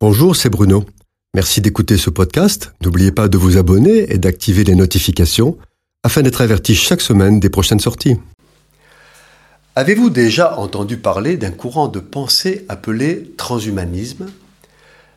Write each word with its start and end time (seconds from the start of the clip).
Bonjour, 0.00 0.36
c'est 0.36 0.48
Bruno. 0.48 0.84
Merci 1.34 1.60
d'écouter 1.60 1.96
ce 1.96 2.08
podcast. 2.08 2.72
N'oubliez 2.84 3.10
pas 3.10 3.26
de 3.26 3.36
vous 3.36 3.58
abonner 3.58 4.12
et 4.12 4.18
d'activer 4.18 4.62
les 4.62 4.76
notifications 4.76 5.58
afin 6.04 6.22
d'être 6.22 6.40
averti 6.40 6.76
chaque 6.76 7.00
semaine 7.00 7.40
des 7.40 7.50
prochaines 7.50 7.80
sorties. 7.80 8.14
Avez-vous 9.74 10.10
déjà 10.10 10.56
entendu 10.56 10.98
parler 10.98 11.36
d'un 11.36 11.50
courant 11.50 11.88
de 11.88 11.98
pensée 11.98 12.64
appelé 12.68 13.32
transhumanisme? 13.36 14.26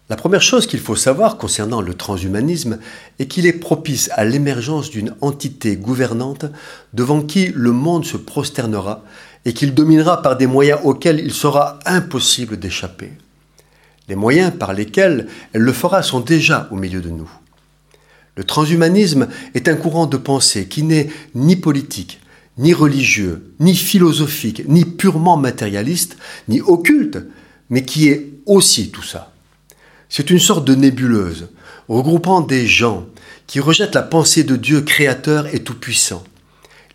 La 0.10 0.16
première 0.16 0.42
chose 0.42 0.66
qu'il 0.66 0.80
faut 0.80 0.96
savoir 0.96 1.38
concernant 1.38 1.82
le 1.82 1.94
transhumanisme 1.94 2.80
est 3.20 3.28
qu'il 3.28 3.46
est 3.46 3.54
propice 3.54 4.10
à 4.14 4.26
l'émergence 4.26 4.90
d'une 4.90 5.14
entité 5.22 5.76
gouvernante 5.76 6.46
devant 6.96 7.22
qui 7.22 7.52
le 7.54 7.72
monde 7.72 8.04
se 8.04 8.18
prosternera 8.18 9.04
et 9.46 9.54
qu'il 9.54 9.76
dominera 9.76 10.24
par 10.24 10.38
des 10.38 10.48
moyens 10.48 10.80
auxquels 10.84 11.20
il 11.20 11.34
sera 11.34 11.78
impossible 11.86 12.58
d'échapper. 12.58 13.12
Les 14.10 14.16
moyens 14.16 14.52
par 14.58 14.74
lesquels 14.74 15.28
elle 15.54 15.62
le 15.62 15.74
fera 15.74 16.04
sont 16.04 16.20
déjà 16.20 16.68
au 16.72 16.76
milieu 16.76 17.02
de 17.02 17.10
nous. 17.10 17.30
Le 18.36 18.44
transhumanisme 18.44 19.28
est 19.54 19.68
un 19.68 19.76
courant 19.76 20.06
de 20.06 20.18
pensée 20.18 20.68
qui 20.68 20.84
n'est 20.84 21.10
ni 21.36 21.56
politique, 21.56 22.20
ni 22.58 22.74
religieux, 22.74 23.54
ni 23.60 23.76
philosophique, 23.76 24.64
ni 24.68 24.86
purement 24.86 25.38
matérialiste, 25.38 26.18
ni 26.48 26.62
occulte, 26.62 27.20
mais 27.70 27.84
qui 27.84 28.08
est 28.10 28.32
aussi 28.46 28.90
tout 28.90 29.04
ça. 29.04 29.34
C'est 30.10 30.30
une 30.30 30.40
sorte 30.40 30.66
de 30.66 30.76
nébuleuse, 30.76 31.50
regroupant 31.88 32.42
des 32.42 32.68
gens 32.68 33.06
qui 33.48 33.60
rejettent 33.60 33.96
la 33.96 34.02
pensée 34.02 34.44
de 34.44 34.56
Dieu 34.56 34.82
créateur 34.82 35.54
et 35.54 35.60
tout-puissant, 35.60 36.24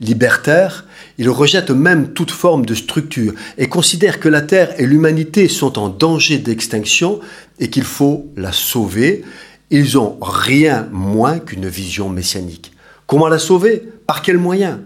Libertaire, 0.01 0.85
il 1.19 1.31
rejette 1.31 1.71
même 1.71 2.13
toute 2.13 2.31
forme 2.31 2.67
de 2.67 2.75
structure 2.75 3.33
et 3.57 3.69
considère 3.69 4.21
que 4.21 4.29
la 4.29 4.43
Terre 4.43 4.79
et 4.79 4.87
l'humanité 4.87 5.49
sont 5.49 5.79
en 5.79 5.89
danger 5.89 6.39
d'extinction 6.39 7.21
et 7.59 7.71
qu'il 7.71 7.85
faut 7.85 8.31
la 8.37 8.53
sauver. 8.53 9.25
Ils 9.71 9.97
ont 9.97 10.19
rien 10.21 10.89
moins 10.93 11.39
qu'une 11.39 11.69
vision 11.69 12.09
messianique. 12.11 12.73
Comment 13.07 13.29
la 13.29 13.39
sauver? 13.39 13.83
Par 14.07 14.23
quels 14.23 14.39
moyens? 14.39 14.81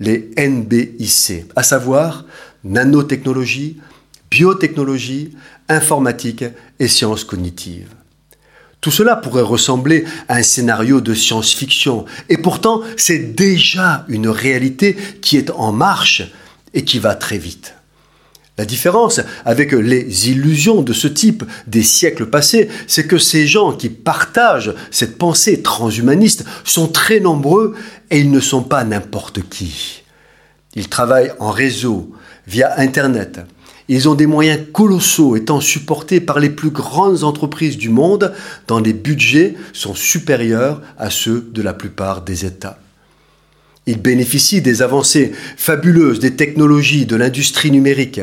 Les 0.00 0.30
NBIC, 0.36 1.44
à 1.54 1.62
savoir 1.62 2.24
nanotechnologie, 2.64 3.78
biotechnologie, 4.30 5.34
informatique 5.68 6.44
et 6.78 6.88
sciences 6.88 7.24
cognitives. 7.24 7.88
Tout 8.80 8.90
cela 8.90 9.16
pourrait 9.16 9.42
ressembler 9.42 10.04
à 10.28 10.36
un 10.36 10.42
scénario 10.42 11.00
de 11.00 11.14
science-fiction, 11.14 12.06
et 12.28 12.38
pourtant 12.38 12.82
c'est 12.96 13.34
déjà 13.34 14.04
une 14.08 14.28
réalité 14.28 14.96
qui 15.20 15.36
est 15.36 15.50
en 15.50 15.72
marche 15.72 16.22
et 16.72 16.84
qui 16.84 16.98
va 16.98 17.14
très 17.14 17.38
vite. 17.38 17.74
La 18.60 18.66
différence 18.66 19.20
avec 19.46 19.72
les 19.72 20.30
illusions 20.30 20.82
de 20.82 20.92
ce 20.92 21.08
type 21.08 21.44
des 21.66 21.82
siècles 21.82 22.26
passés, 22.26 22.68
c'est 22.86 23.06
que 23.06 23.16
ces 23.16 23.46
gens 23.46 23.72
qui 23.72 23.88
partagent 23.88 24.74
cette 24.90 25.16
pensée 25.16 25.62
transhumaniste 25.62 26.44
sont 26.64 26.88
très 26.88 27.20
nombreux 27.20 27.74
et 28.10 28.18
ils 28.18 28.30
ne 28.30 28.40
sont 28.40 28.62
pas 28.62 28.84
n'importe 28.84 29.48
qui. 29.48 30.02
Ils 30.74 30.88
travaillent 30.88 31.32
en 31.38 31.50
réseau, 31.50 32.12
via 32.46 32.78
Internet, 32.78 33.40
ils 33.92 34.08
ont 34.08 34.14
des 34.14 34.26
moyens 34.26 34.60
colossaux 34.72 35.34
étant 35.34 35.60
supportés 35.60 36.20
par 36.20 36.38
les 36.38 36.48
plus 36.48 36.70
grandes 36.70 37.24
entreprises 37.24 37.76
du 37.76 37.88
monde 37.88 38.32
dont 38.68 38.78
les 38.78 38.92
budgets 38.92 39.56
sont 39.72 39.96
supérieurs 39.96 40.80
à 40.96 41.10
ceux 41.10 41.50
de 41.52 41.60
la 41.60 41.74
plupart 41.74 42.22
des 42.22 42.44
États. 42.44 42.78
Ils 43.86 44.00
bénéficient 44.00 44.62
des 44.62 44.82
avancées 44.82 45.32
fabuleuses 45.56 46.20
des 46.20 46.36
technologies 46.36 47.04
de 47.04 47.16
l'industrie 47.16 47.72
numérique, 47.72 48.20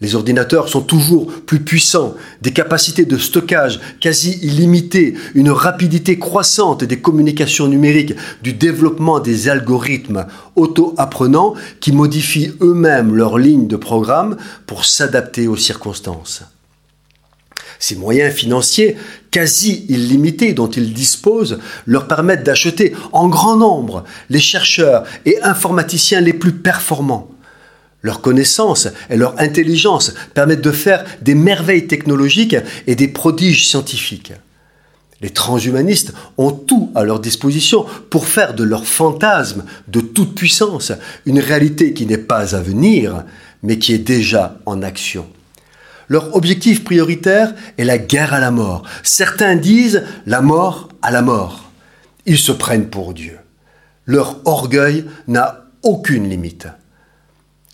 les 0.00 0.14
ordinateurs 0.14 0.68
sont 0.68 0.80
toujours 0.80 1.26
plus 1.42 1.60
puissants, 1.60 2.14
des 2.40 2.52
capacités 2.52 3.04
de 3.04 3.18
stockage 3.18 3.80
quasi 4.00 4.38
illimitées, 4.42 5.14
une 5.34 5.50
rapidité 5.50 6.18
croissante 6.18 6.84
des 6.84 7.00
communications 7.00 7.68
numériques, 7.68 8.14
du 8.42 8.54
développement 8.54 9.20
des 9.20 9.48
algorithmes 9.48 10.26
auto-apprenants 10.56 11.54
qui 11.80 11.92
modifient 11.92 12.52
eux-mêmes 12.62 13.14
leurs 13.14 13.38
lignes 13.38 13.66
de 13.66 13.76
programme 13.76 14.38
pour 14.66 14.86
s'adapter 14.86 15.48
aux 15.48 15.56
circonstances. 15.56 16.42
Ces 17.78 17.96
moyens 17.96 18.34
financiers 18.34 18.96
quasi 19.30 19.86
illimités 19.88 20.54
dont 20.54 20.68
ils 20.68 20.92
disposent 20.94 21.58
leur 21.86 22.08
permettent 22.08 22.44
d'acheter 22.44 22.94
en 23.12 23.28
grand 23.28 23.56
nombre 23.56 24.04
les 24.30 24.40
chercheurs 24.40 25.04
et 25.26 25.42
informaticiens 25.42 26.20
les 26.20 26.34
plus 26.34 26.52
performants 26.52 27.28
leur 28.02 28.20
connaissance 28.20 28.88
et 29.10 29.16
leur 29.16 29.38
intelligence 29.40 30.14
permettent 30.34 30.62
de 30.62 30.72
faire 30.72 31.04
des 31.22 31.34
merveilles 31.34 31.86
technologiques 31.86 32.56
et 32.86 32.94
des 32.94 33.08
prodiges 33.08 33.68
scientifiques. 33.68 34.32
Les 35.20 35.30
transhumanistes 35.30 36.14
ont 36.38 36.50
tout 36.50 36.90
à 36.94 37.04
leur 37.04 37.20
disposition 37.20 37.84
pour 38.08 38.26
faire 38.26 38.54
de 38.54 38.64
leur 38.64 38.86
fantasme 38.86 39.64
de 39.88 40.00
toute 40.00 40.34
puissance 40.34 40.92
une 41.26 41.40
réalité 41.40 41.92
qui 41.92 42.06
n'est 42.06 42.16
pas 42.16 42.56
à 42.56 42.60
venir, 42.60 43.24
mais 43.62 43.78
qui 43.78 43.92
est 43.92 43.98
déjà 43.98 44.56
en 44.64 44.82
action. 44.82 45.26
Leur 46.08 46.34
objectif 46.34 46.84
prioritaire 46.84 47.54
est 47.76 47.84
la 47.84 47.98
guerre 47.98 48.32
à 48.32 48.40
la 48.40 48.50
mort. 48.50 48.82
Certains 49.02 49.56
disent 49.56 50.02
la 50.26 50.40
mort 50.40 50.88
à 51.02 51.10
la 51.10 51.22
mort. 51.22 51.70
Ils 52.26 52.38
se 52.38 52.52
prennent 52.52 52.88
pour 52.88 53.12
Dieu. 53.12 53.38
Leur 54.06 54.40
orgueil 54.46 55.04
n'a 55.28 55.66
aucune 55.82 56.28
limite. 56.28 56.66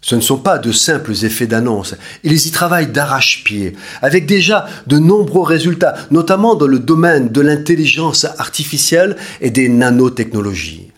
Ce 0.07 0.15
ne 0.15 0.21
sont 0.21 0.39
pas 0.39 0.59
de 0.59 0.71
simples 0.71 1.25
effets 1.25 1.49
d'annonce. 1.49 1.97
Ils 2.23 2.47
y 2.47 2.53
travaillent 2.53 2.93
d'arrache-pied, 2.93 3.73
avec 4.03 4.25
déjà 4.25 4.69
de 4.87 4.99
nombreux 4.99 5.45
résultats, 5.45 5.97
notamment 6.13 6.55
dans 6.55 6.69
le 6.69 6.79
domaine 6.79 7.31
de 7.31 7.41
l'intelligence 7.41 8.25
artificielle 8.39 9.17
et 9.41 9.51
des 9.51 9.69
nanotechnologies. 9.69 10.93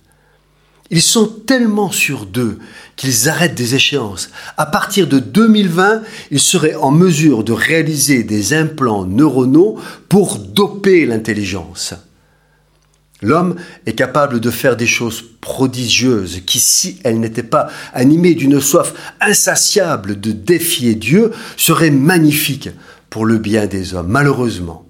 Ils 0.90 1.00
sont 1.00 1.26
tellement 1.26 1.90
sûrs 1.90 2.26
d'eux 2.26 2.58
qu'ils 2.96 3.30
arrêtent 3.30 3.54
des 3.54 3.74
échéances. 3.74 4.28
À 4.58 4.66
partir 4.66 5.06
de 5.06 5.20
2020, 5.20 6.02
ils 6.30 6.38
seraient 6.38 6.74
en 6.74 6.90
mesure 6.90 7.44
de 7.44 7.54
réaliser 7.54 8.24
des 8.24 8.52
implants 8.52 9.06
neuronaux 9.06 9.78
pour 10.10 10.38
doper 10.38 11.06
l'intelligence. 11.06 11.94
L'homme 13.20 13.56
est 13.86 13.94
capable 13.94 14.38
de 14.38 14.50
faire 14.50 14.76
des 14.76 14.86
choses 14.86 15.24
prodigieuses 15.40 16.42
qui, 16.46 16.60
si 16.60 17.00
elles 17.02 17.18
n'étaient 17.18 17.42
pas 17.42 17.68
animées 17.92 18.34
d'une 18.34 18.60
soif 18.60 18.94
insatiable 19.20 20.20
de 20.20 20.30
défier 20.30 20.94
Dieu, 20.94 21.32
seraient 21.56 21.90
magnifiques 21.90 22.70
pour 23.10 23.26
le 23.26 23.38
bien 23.38 23.66
des 23.66 23.94
hommes. 23.94 24.08
Malheureusement, 24.08 24.86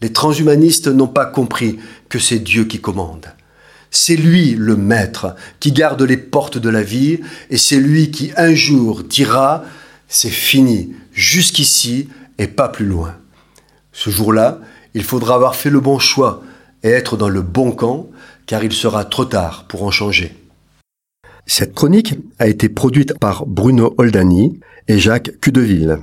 les 0.00 0.12
transhumanistes 0.12 0.88
n'ont 0.88 1.08
pas 1.08 1.26
compris 1.26 1.78
que 2.08 2.18
c'est 2.18 2.40
Dieu 2.40 2.64
qui 2.64 2.80
commande. 2.80 3.26
C'est 3.90 4.16
lui 4.16 4.54
le 4.54 4.76
maître 4.76 5.34
qui 5.60 5.72
garde 5.72 6.02
les 6.02 6.16
portes 6.16 6.58
de 6.58 6.68
la 6.68 6.82
vie 6.82 7.20
et 7.50 7.56
c'est 7.56 7.80
lui 7.80 8.10
qui 8.10 8.32
un 8.36 8.54
jour 8.54 9.02
dira 9.02 9.64
c'est 10.08 10.28
fini 10.28 10.94
jusqu'ici 11.12 12.08
et 12.38 12.48
pas 12.48 12.68
plus 12.68 12.86
loin. 12.86 13.16
Ce 13.92 14.10
jour-là, 14.10 14.58
il 14.94 15.04
faudra 15.04 15.34
avoir 15.34 15.54
fait 15.54 15.70
le 15.70 15.80
bon 15.80 15.98
choix 15.98 16.42
et 16.82 16.90
être 16.90 17.16
dans 17.16 17.28
le 17.28 17.42
bon 17.42 17.72
camp, 17.72 18.08
car 18.46 18.64
il 18.64 18.72
sera 18.72 19.04
trop 19.04 19.24
tard 19.24 19.66
pour 19.68 19.82
en 19.82 19.90
changer. 19.90 20.34
Cette 21.46 21.74
chronique 21.74 22.14
a 22.38 22.46
été 22.46 22.68
produite 22.68 23.18
par 23.18 23.46
Bruno 23.46 23.94
Oldani 23.96 24.60
et 24.86 24.98
Jacques 24.98 25.38
Cudeville. 25.40 25.98